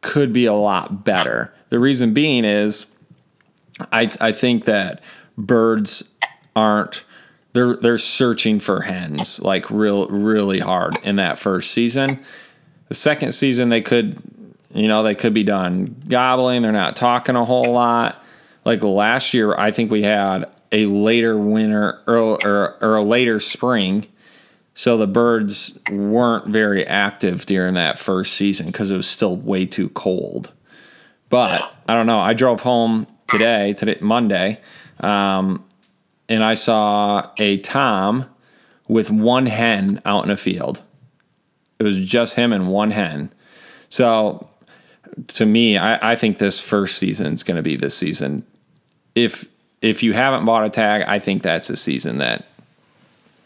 [0.00, 1.54] could be a lot better.
[1.68, 2.86] The reason being is
[3.92, 5.00] I I think that
[5.38, 6.02] birds
[6.54, 7.04] aren't
[7.52, 12.18] they're they're searching for hens like real really hard in that first season
[12.92, 14.20] the second season, they could,
[14.74, 16.60] you know, they could be done gobbling.
[16.60, 18.22] They're not talking a whole lot.
[18.66, 23.40] Like last year, I think we had a later winter or, or, or a later
[23.40, 24.06] spring.
[24.74, 29.64] So the birds weren't very active during that first season because it was still way
[29.64, 30.52] too cold.
[31.30, 32.20] But I don't know.
[32.20, 34.60] I drove home today, today Monday,
[35.00, 35.64] um,
[36.28, 38.26] and I saw a tom
[38.88, 40.82] with one hen out in a field.
[41.78, 43.32] It was just him and one hen.
[43.88, 44.48] So
[45.28, 48.44] to me, I, I think this first season is going to be this season.
[49.14, 49.46] If
[49.80, 52.46] if you haven't bought a tag, I think that's a season that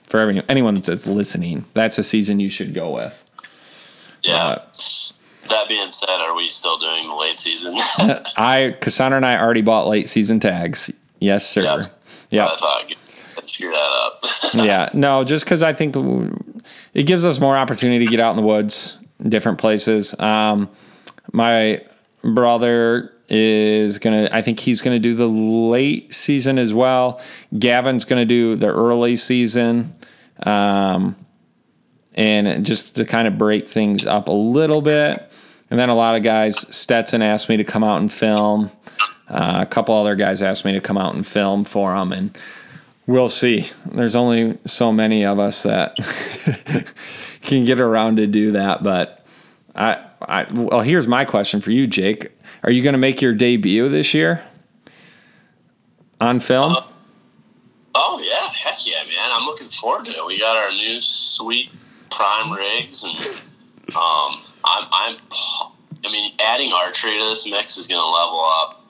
[0.05, 3.23] for everyone, anyone that's listening, that's a season you should go with.
[4.23, 4.35] Yeah.
[4.35, 4.65] Uh,
[5.49, 7.75] that being said, are we still doing the late season?
[8.37, 10.91] I Cassandra and I already bought late season tags.
[11.21, 11.63] Yes, sir.
[11.63, 11.87] Yeah.
[12.31, 12.45] Yeah.
[13.37, 14.25] Let's screw that up.
[14.55, 14.89] yeah.
[14.95, 15.95] No, just because I think
[16.95, 18.97] it gives us more opportunity to get out in the woods,
[19.29, 20.19] different places.
[20.19, 20.69] Um,
[21.33, 21.83] my
[22.23, 24.29] brother is gonna.
[24.33, 27.21] I think he's gonna do the late season as well.
[27.59, 29.95] Gavin's gonna do the early season.
[30.43, 31.17] Um,
[32.17, 35.31] and just to kind of break things up a little bit.
[35.71, 38.71] And then a lot of guys, Stetson asked me to come out and film.
[39.29, 42.37] Uh, a couple other guys asked me to come out and film for them, and
[43.07, 43.69] We'll see.
[43.87, 45.95] There's only so many of us that
[47.43, 49.25] can get around to do that, but
[49.77, 52.33] I, I well, here's my question for you, Jake.
[52.65, 54.43] Are you going to make your debut this year
[56.21, 56.73] on film?
[56.73, 56.83] Uh,
[57.95, 59.31] oh yeah, heck yeah, man!
[59.31, 60.27] I'm looking forward to it.
[60.27, 61.71] We got our new sweet
[62.11, 63.17] prime rigs, and
[63.95, 65.17] um, I'm, I'm,
[66.05, 68.86] I mean, adding archery to this mix is going to level up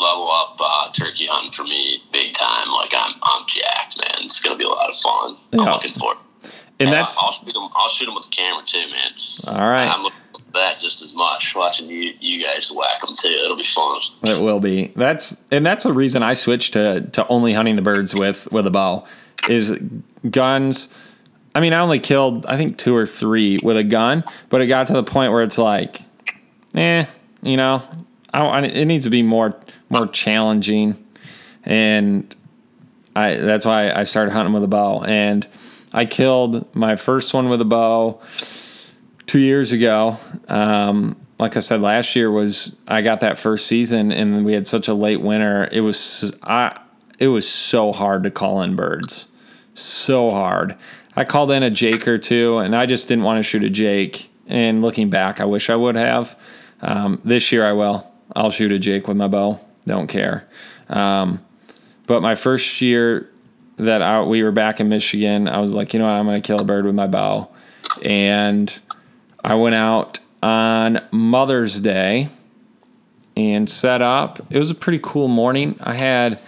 [0.00, 2.72] level up uh, turkey hunting for me big time.
[2.72, 4.26] Like I'm I'm jacked, man.
[4.26, 5.36] It's gonna be a lot of fun.
[5.52, 5.60] Yeah.
[5.60, 6.18] I'm looking forward.
[6.42, 7.68] And, and that's I'll shoot them.
[7.74, 9.58] I'll shoot them with the camera too, man.
[9.60, 9.86] All right.
[9.86, 11.54] I'm looking for that just as much.
[11.54, 13.28] Watching you you guys whack them too.
[13.28, 14.00] It'll be fun.
[14.24, 14.92] It will be.
[14.96, 18.66] That's and that's the reason I switched to to only hunting the birds with with
[18.66, 19.06] a bow.
[19.48, 19.78] Is
[20.30, 20.88] guns.
[21.54, 24.66] I mean, I only killed I think two or three with a gun, but it
[24.66, 26.02] got to the point where it's like,
[26.74, 27.06] eh,
[27.42, 27.82] you know,
[28.32, 29.56] I, it needs to be more
[29.90, 31.04] more challenging,
[31.64, 32.34] and
[33.14, 35.02] I that's why I started hunting with a bow.
[35.02, 35.46] And
[35.92, 38.20] I killed my first one with a bow
[39.26, 40.18] two years ago.
[40.48, 44.68] Um, like I said, last year was I got that first season, and we had
[44.68, 45.68] such a late winter.
[45.72, 46.78] It was I
[47.18, 49.28] it was so hard to call in birds,
[49.74, 50.76] so hard.
[51.16, 53.70] I called in a Jake or two, and I just didn't want to shoot a
[53.70, 54.30] Jake.
[54.46, 56.36] And looking back, I wish I would have.
[56.82, 58.10] Um, this year, I will.
[58.34, 59.60] I'll shoot a Jake with my bow.
[59.86, 60.46] Don't care.
[60.88, 61.40] Um,
[62.06, 63.30] but my first year
[63.76, 66.40] that I, we were back in Michigan, I was like, you know what, I'm going
[66.40, 67.48] to kill a bird with my bow.
[68.04, 68.72] And
[69.42, 72.28] I went out on Mother's Day
[73.36, 74.40] and set up.
[74.50, 75.76] It was a pretty cool morning.
[75.80, 76.40] I had,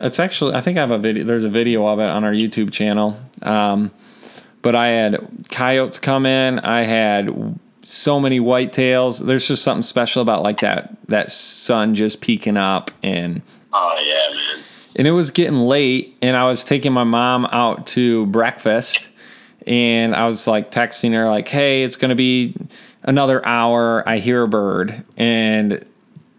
[0.00, 2.32] it's actually, I think I have a video, there's a video of it on our
[2.32, 3.20] YouTube channel.
[3.42, 3.90] Um,
[4.62, 6.58] but I had coyotes come in.
[6.60, 9.24] I had so many whitetails.
[9.24, 13.40] There's just something special about like that that sun just peeking up and
[13.72, 14.64] oh yeah, man.
[14.96, 19.08] And it was getting late, and I was taking my mom out to breakfast,
[19.66, 22.54] and I was like texting her like, "Hey, it's gonna be
[23.04, 24.06] another hour.
[24.06, 25.82] I hear a bird," and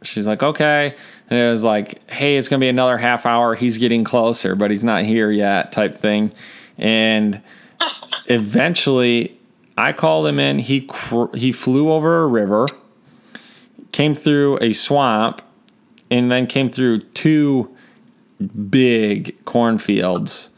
[0.04, 0.94] she's like, "Okay."
[1.32, 3.56] And it was like, "Hey, it's gonna be another half hour.
[3.56, 6.32] He's getting closer, but he's not here yet," type thing,
[6.78, 7.42] and
[8.28, 9.39] eventually
[9.80, 10.60] I called him in.
[10.60, 12.68] He cr- he flew over a river,
[13.92, 15.42] came through a swamp,
[16.12, 17.76] and then came through two
[18.70, 20.50] big cornfields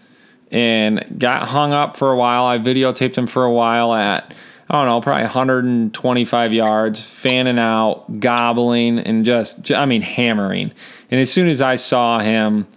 [0.51, 2.45] and got hung up for a while.
[2.45, 4.33] I videotaped him for a while at
[4.71, 10.71] I don't know, probably 125 yards, fanning out, gobbling, and just, I mean, hammering.
[11.09, 12.67] And as soon as I saw him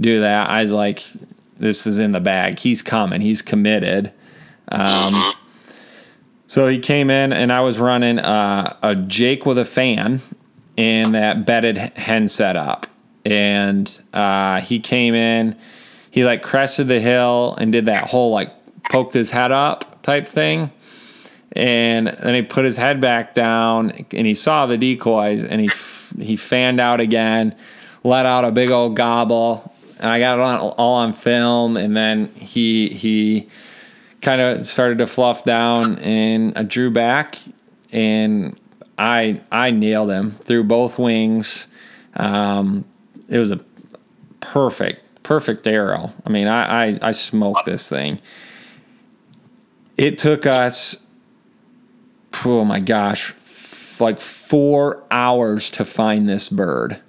[0.00, 1.04] do that, I was like,
[1.56, 2.58] this is in the bag.
[2.58, 3.20] He's coming.
[3.20, 4.12] He's committed.
[4.72, 5.32] Um,
[6.54, 10.22] so he came in, and I was running uh, a Jake with a fan
[10.76, 12.86] in that bedded hen setup.
[13.24, 15.58] And uh, he came in,
[16.12, 18.52] he like crested the hill and did that whole like
[18.84, 20.70] poked his head up type thing
[21.56, 25.68] and then he put his head back down and he saw the decoys and he
[26.22, 27.56] he fanned out again,
[28.04, 29.72] let out a big old gobble.
[29.98, 33.48] And I got it on, all on film, and then he he
[34.24, 37.38] kind of started to fluff down, and I drew back,
[37.92, 38.58] and
[38.98, 41.66] I I nailed him through both wings.
[42.16, 42.84] Um,
[43.28, 43.60] it was a
[44.40, 46.12] perfect perfect arrow.
[46.26, 48.20] I mean, I I, I smoked this thing.
[49.96, 51.04] It took us
[52.44, 53.34] oh my gosh,
[54.00, 57.00] like four hours to find this bird.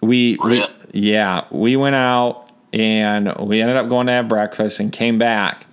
[0.00, 4.92] We, we yeah, we went out and we ended up going to have breakfast and
[4.92, 5.66] came back.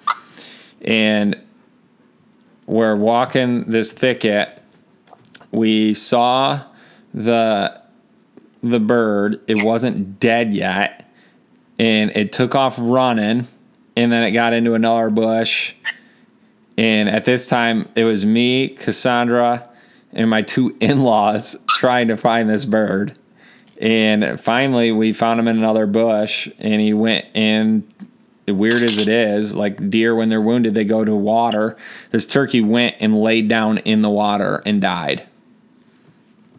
[0.83, 1.35] And
[2.65, 4.61] we're walking this thicket.
[5.51, 6.61] We saw
[7.13, 7.81] the
[8.63, 9.41] the bird.
[9.47, 11.11] It wasn't dead yet.
[11.79, 13.47] And it took off running
[13.95, 15.73] and then it got into another bush
[16.77, 19.69] and at this time, it was me, Cassandra,
[20.13, 23.17] and my two in laws trying to find this bird.
[23.79, 27.87] And finally, we found him in another bush, and he went in.
[28.51, 31.77] Weird as it is, like deer when they're wounded, they go to water.
[32.11, 35.27] This turkey went and laid down in the water and died.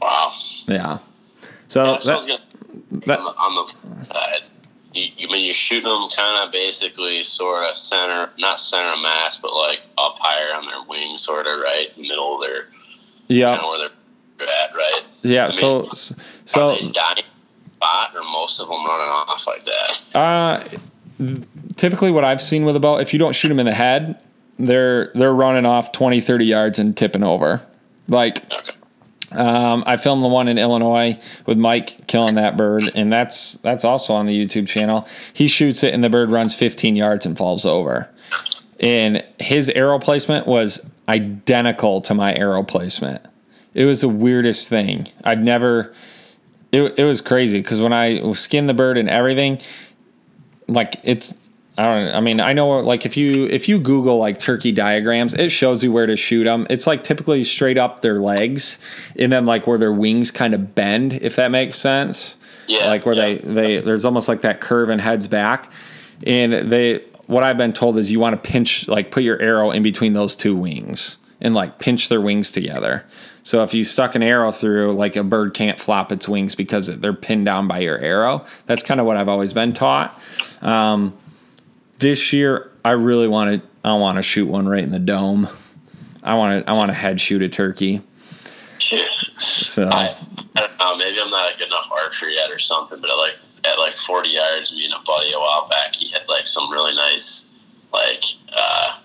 [0.00, 0.33] Wow.
[0.66, 0.98] Yeah.
[1.68, 4.26] So yeah, that, that, on the, uh,
[4.92, 9.38] you, you mean you're shooting them kind of basically sort of center, not center mass,
[9.40, 12.68] but like up higher on their wing, sort of right middle of their
[13.28, 13.88] yeah, kind of where
[14.38, 15.02] they're at, right?
[15.22, 15.46] Yeah.
[15.46, 15.90] I so mean,
[16.44, 17.24] so dying
[17.83, 20.00] spot or most of them running off like that.
[20.14, 20.64] Uh,
[21.76, 24.20] typically what I've seen with a bow, if you don't shoot them in the head,
[24.58, 27.61] they're they're running off 20, 30 yards and tipping over.
[28.08, 28.44] Like.
[29.35, 33.82] Um, I filmed the one in Illinois with Mike killing that bird, and that's that's
[33.82, 35.08] also on the YouTube channel.
[35.32, 38.11] He shoots it, and the bird runs 15 yards and falls over.
[38.78, 43.24] And his arrow placement was identical to my arrow placement.
[43.74, 45.08] It was the weirdest thing.
[45.24, 45.94] I've never.
[46.70, 49.61] It, it was crazy because when I skinned the bird and everything,
[50.68, 51.35] like it's
[51.79, 52.14] I don't.
[52.14, 55.83] I mean, I know like if you if you Google like turkey diagrams, it shows
[55.83, 56.66] you where to shoot them.
[56.68, 58.79] It's like typically straight up their legs,
[59.18, 62.37] and then like where their wings kind of bend, if that makes sense.
[62.68, 62.87] Yeah.
[62.88, 63.22] Like where yeah.
[63.22, 65.72] they they there's almost like that curve and heads back,
[66.27, 69.70] and they what I've been told is you want to pinch like put your arrow
[69.70, 73.05] in between those two wings and like pinch their wings together.
[73.44, 76.87] So if you stuck an arrow through, like a bird can't flop its wings because
[76.87, 78.44] they're pinned down by your arrow.
[78.66, 80.18] That's kind of what I've always been taught.
[80.61, 81.16] Um,
[81.98, 85.48] this year I really want to I want to shoot one right in the dome.
[86.22, 88.02] I want to I want to head shoot a turkey.
[89.42, 90.14] So I,
[90.57, 90.96] I, don't know.
[90.98, 93.00] Maybe I'm not a good enough archer yet or something.
[93.00, 96.11] But at like at like 40 yards, me and a buddy a while back, he
[96.11, 97.46] had like some really nice
[97.92, 98.98] like uh,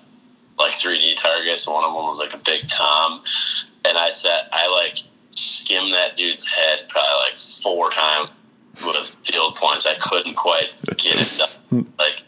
[0.60, 1.68] like 3D targets.
[1.68, 3.24] One of them was like a big tom,
[3.88, 8.30] and I said I like skimmed that dude's head probably like four times
[8.86, 9.86] with field points.
[9.86, 11.50] I couldn't quite get it done.
[12.00, 12.24] Like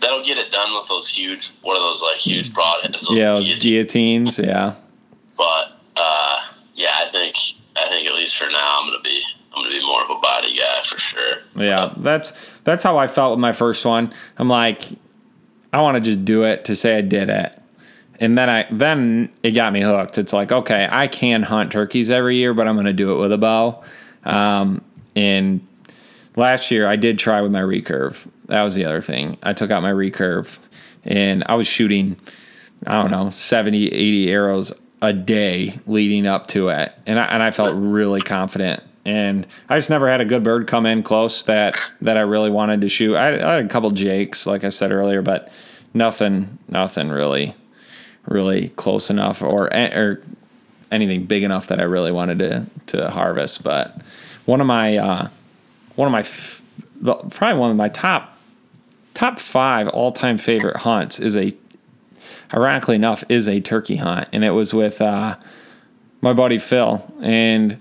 [0.00, 3.06] that'll get it done with those huge, one of those like huge broadheads?
[3.10, 3.62] yeah, guillotines.
[3.62, 4.38] guillotines.
[4.38, 4.74] Yeah.
[5.36, 6.38] But uh,
[6.74, 7.36] yeah, I think
[7.76, 9.22] I think at least for now, I'm gonna be
[9.54, 11.36] I'm gonna be more of a body guy for sure.
[11.56, 12.32] Yeah, that's
[12.64, 14.12] that's how I felt with my first one.
[14.38, 14.82] I'm like,
[15.72, 17.59] I want to just do it to say I did it.
[18.20, 20.18] And then I then it got me hooked.
[20.18, 23.18] It's like, okay, I can hunt turkeys every year, but I'm going to do it
[23.18, 23.82] with a bow.
[24.24, 24.84] Um,
[25.16, 25.66] and
[26.36, 28.26] last year I did try with my recurve.
[28.46, 29.38] That was the other thing.
[29.42, 30.58] I took out my recurve
[31.04, 32.16] and I was shooting,
[32.86, 36.92] I don't know, 70, 80 arrows a day leading up to it.
[37.06, 38.82] And I, and I felt really confident.
[39.04, 42.50] And I just never had a good bird come in close that, that I really
[42.50, 43.16] wanted to shoot.
[43.16, 45.50] I, I had a couple jakes, like I said earlier, but
[45.94, 47.54] nothing, nothing really,
[48.26, 50.20] really close enough or, or
[50.90, 53.62] anything big enough that I really wanted to, to harvest.
[53.62, 54.00] But
[54.44, 55.28] one of my, uh,
[55.96, 56.24] one of my
[57.00, 58.36] the, probably one of my top
[59.14, 61.54] top five all time favorite hunts is a
[62.52, 65.36] ironically enough, is a turkey hunt, and it was with uh,
[66.20, 67.80] my buddy Phil, and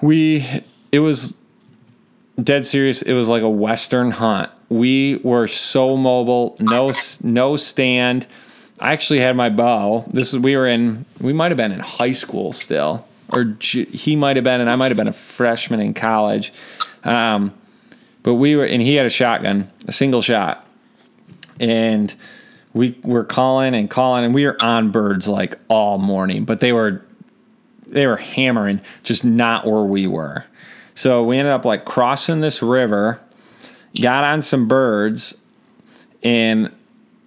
[0.00, 0.46] we
[0.92, 1.36] it was
[2.42, 3.02] dead serious.
[3.02, 4.50] It was like a western hunt.
[4.68, 8.26] We were so mobile, no no stand.
[8.80, 10.04] I actually had my bow.
[10.08, 11.04] This is we were in.
[11.20, 14.76] We might have been in high school still, or he might have been, and I
[14.76, 16.52] might have been a freshman in college.
[17.04, 17.52] Um,
[18.22, 20.66] but we were, and he had a shotgun, a single shot,
[21.58, 22.14] and
[22.72, 26.44] we were calling and calling, and we were on birds like all morning.
[26.44, 27.04] But they were
[27.86, 30.44] they were hammering, just not where we were.
[30.94, 33.20] So we ended up like crossing this river,
[34.00, 35.38] got on some birds,
[36.22, 36.70] and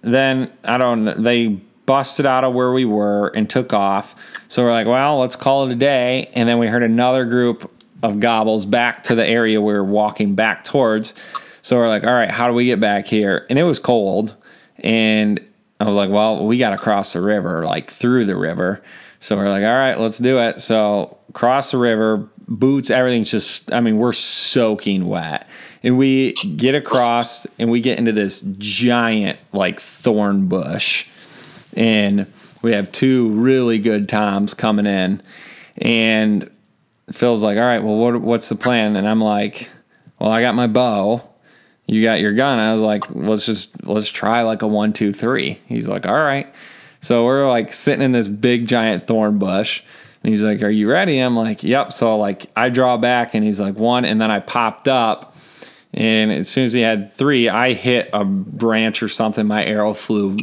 [0.02, 4.14] then I don't they busted out of where we were and took off.
[4.48, 6.30] So we're like, well, let's call it a day.
[6.34, 7.70] And then we heard another group
[8.02, 11.14] of gobbles back to the area we were walking back towards.
[11.62, 13.46] So we're like, all right, how do we get back here?
[13.48, 14.34] And it was cold.
[14.78, 15.40] And
[15.80, 18.82] I was like, well, we got to cross the river, like through the river.
[19.20, 20.60] So we're like, all right, let's do it.
[20.60, 25.48] So cross the river, boots, everything's just, I mean, we're soaking wet.
[25.82, 31.06] And we get across and we get into this giant, like, thorn bush.
[31.76, 35.22] And we have two really good toms coming in.
[35.78, 36.50] And
[37.10, 38.96] Phil's like, all right, well, what, what's the plan?
[38.96, 39.68] And I'm like,
[40.18, 41.28] well, I got my bow.
[41.86, 42.60] You got your gun.
[42.60, 45.60] I was like, let's just, let's try like a one, two, three.
[45.66, 46.52] He's like, all right.
[47.00, 49.82] So we're like sitting in this big giant thorn bush.
[50.22, 51.18] And he's like, Are you ready?
[51.18, 51.92] I'm like, Yep.
[51.92, 55.31] So like I draw back and he's like, one, and then I popped up.
[55.94, 59.46] And as soon as he had three, I hit a branch or something.
[59.46, 60.36] My arrow flew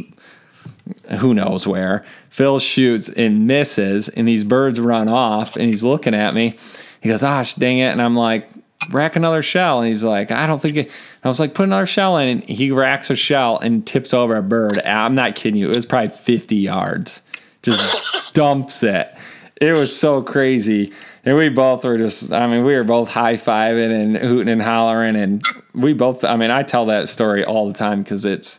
[1.18, 2.04] who knows where.
[2.28, 6.56] Phil shoots and misses, and these birds run off, and he's looking at me.
[7.00, 8.48] He goes, "Gosh, dang it!" And I'm like,
[8.90, 10.90] "Rack another shell." And he's like, "I don't think." It.
[11.24, 14.36] I was like, "Put another shell in." And he racks a shell and tips over
[14.36, 14.78] a bird.
[14.84, 15.70] Ah, I'm not kidding you.
[15.70, 17.22] It was probably 50 yards.
[17.62, 19.12] Just dumps it.
[19.60, 20.92] It was so crazy.
[21.24, 24.62] And we both were just, I mean, we were both high fiving and hooting and
[24.62, 25.16] hollering.
[25.16, 25.44] And
[25.74, 28.58] we both, I mean, I tell that story all the time because it's,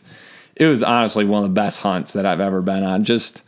[0.54, 3.04] it was honestly one of the best hunts that I've ever been on.
[3.04, 3.42] Just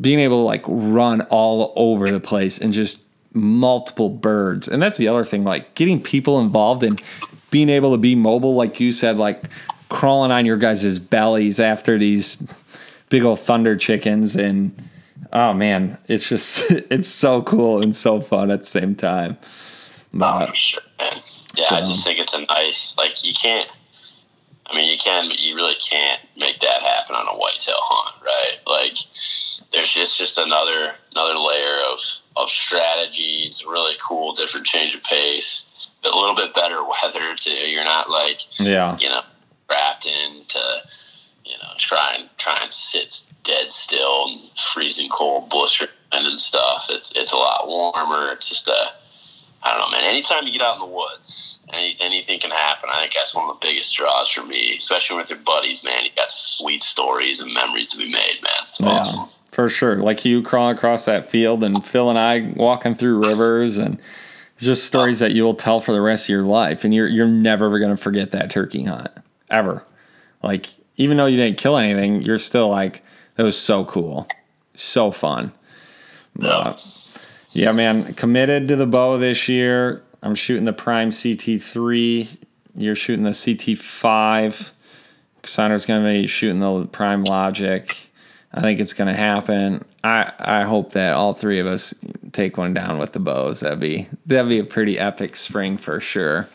[0.00, 3.04] being able to like run all over the place and just
[3.34, 4.66] multiple birds.
[4.66, 7.00] And that's the other thing, like getting people involved and
[7.50, 9.44] being able to be mobile, like you said, like
[9.88, 12.36] crawling on your guys' bellies after these
[13.10, 14.74] big old thunder chickens and
[15.34, 19.36] oh man, it's just it's so cool and so fun at the same time.
[19.42, 21.20] Oh, but, oh, sure, man.
[21.56, 21.76] Yeah, so.
[21.76, 23.68] I just think it's a nice like you can't
[24.66, 28.16] I mean, you can, but you really can't make that happen on a whitetail hunt,
[28.24, 28.58] right?
[28.66, 28.96] Like,
[29.72, 32.00] there's just just another another layer of
[32.36, 33.64] of strategies.
[33.66, 37.50] Really cool, different change of pace, but a little bit better weather too.
[37.50, 39.20] You're not like, yeah, you know,
[39.70, 40.60] wrapped into,
[41.44, 45.82] you know, trying trying to sit dead still and freezing cold bush
[46.12, 46.86] and stuff.
[46.90, 48.32] It's it's a lot warmer.
[48.32, 48.92] It's just a
[49.64, 50.04] I don't know, man.
[50.04, 52.90] Anytime you get out in the woods, any, anything can happen.
[52.92, 56.04] I think that's one of the biggest draws for me, especially with your buddies, man.
[56.04, 58.68] You got sweet stories and memories to be made, man.
[58.68, 59.28] It's yeah, awesome.
[59.52, 59.96] For sure.
[59.96, 63.98] Like you crawling across that field and Phil and I walking through rivers and
[64.58, 66.84] just stories that you'll tell for the rest of your life.
[66.84, 69.08] And you're, you're never going to forget that turkey hunt,
[69.50, 69.86] ever.
[70.42, 70.66] Like,
[70.96, 73.02] even though you didn't kill anything, you're still like,
[73.36, 74.28] that was so cool.
[74.74, 75.52] So fun.
[76.38, 76.48] Yeah.
[76.48, 76.76] Uh,
[77.50, 78.14] yeah, man.
[78.14, 80.02] Committed to the bow this year.
[80.22, 82.38] I'm shooting the Prime CT3.
[82.76, 84.70] You're shooting the CT5.
[85.44, 87.96] Sonner's going to be shooting the Prime Logic.
[88.52, 89.84] I think it's going to happen.
[90.02, 91.94] I, I hope that all three of us
[92.32, 93.60] take one down with the bows.
[93.60, 96.48] That'd be that'd be a pretty epic spring for sure.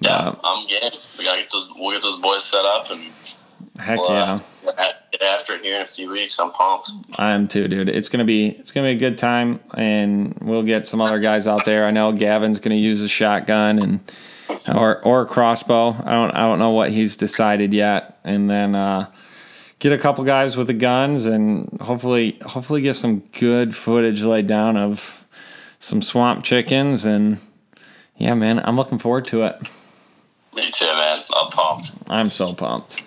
[0.00, 0.90] Yeah, I'm game.
[1.16, 1.70] We gotta get those.
[1.76, 3.12] We'll get those boys set up and
[3.78, 4.70] Heck well, yeah!
[4.70, 6.38] Uh, get after it here in a few weeks.
[6.38, 6.90] I'm pumped.
[7.18, 7.88] I am too, dude.
[7.88, 11.46] It's gonna be it's gonna be a good time, and we'll get some other guys
[11.46, 11.86] out there.
[11.86, 14.00] I know Gavin's gonna use a shotgun and
[14.74, 15.96] or or a crossbow.
[16.04, 19.10] I don't I don't know what he's decided yet, and then uh,
[19.78, 24.46] get a couple guys with the guns, and hopefully hopefully get some good footage laid
[24.46, 25.24] down of
[25.78, 27.38] some swamp chickens, and
[28.16, 29.60] yeah, man, I'm looking forward to it.
[30.54, 31.18] Me too, man.
[31.36, 31.92] I'm pumped.
[32.08, 33.02] I'm so pumped.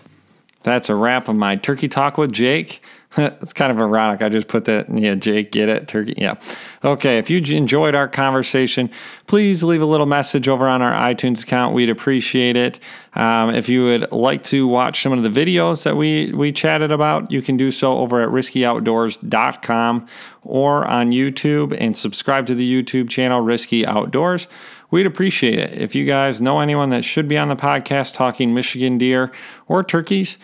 [0.64, 2.82] That's a wrap of my turkey talk with Jake.
[3.18, 4.22] it's kind of ironic.
[4.22, 5.88] I just put that, yeah, Jake, get it?
[5.88, 6.36] Turkey, yeah.
[6.84, 8.90] Okay, if you enjoyed our conversation,
[9.26, 11.74] please leave a little message over on our iTunes account.
[11.74, 12.80] We'd appreciate it.
[13.16, 16.92] Um, if you would like to watch some of the videos that we, we chatted
[16.92, 20.08] about, you can do so over at riskyoutdoors.com
[20.44, 24.48] or on YouTube and subscribe to the YouTube channel Risky Outdoors.
[24.92, 25.80] We'd appreciate it.
[25.80, 29.32] If you guys know anyone that should be on the podcast talking Michigan deer
[29.68, 30.38] or turkeys,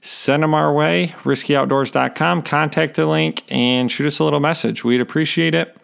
[0.00, 2.42] send them our way, riskyoutdoors.com.
[2.42, 4.84] Contact the link and shoot us a little message.
[4.84, 5.76] We'd appreciate it.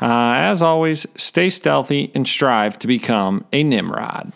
[0.00, 4.32] Uh, as always, stay stealthy and strive to become a Nimrod.